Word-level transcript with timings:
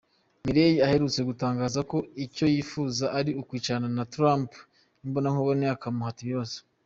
Mueller 0.43 0.73
aherutse 0.85 1.19
gutangaza 1.29 1.79
ko 1.91 1.97
icyo 2.25 2.45
yifuza 2.53 3.05
ari 3.19 3.31
ukwicarana 3.41 3.89
na 3.97 4.05
Trump 4.13 4.49
imbonankubone 5.05 5.65
akamuhata 5.75 6.19
ibibazo. 6.23 6.57